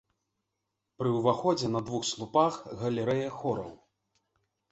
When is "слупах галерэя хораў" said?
2.13-3.71